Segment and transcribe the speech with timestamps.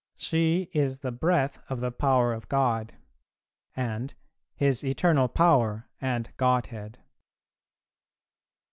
[0.15, 2.95] "She is the Breath of the Power of God;"
[3.75, 4.15] and
[4.55, 6.97] "His Eternal Power and Godhead."